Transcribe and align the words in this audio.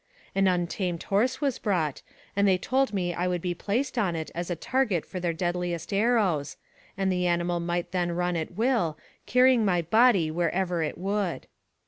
An 0.33 0.47
untamed 0.47 1.03
horse 1.03 1.41
was 1.41 1.59
brought, 1.59 2.01
and 2.35 2.47
they 2.47 2.57
told 2.57 2.91
me 2.91 3.13
I 3.13 3.27
would 3.27 3.39
be 3.39 3.53
placed 3.53 3.99
on 3.99 4.15
it 4.15 4.31
as 4.33 4.49
a 4.49 4.55
target 4.55 5.05
for 5.05 5.19
their 5.19 5.31
deadliest 5.31 5.93
arrows, 5.93 6.57
and 6.97 7.11
the 7.11 7.27
animal 7.27 7.59
might 7.59 7.91
then 7.91 8.11
run 8.13 8.35
at 8.35 8.49
will, 8.55 8.97
carry 9.27 9.53
ing 9.53 9.63
my 9.63 9.83
body 9.83 10.31
where 10.31 10.51
it 10.83 10.97
would. 10.97 11.45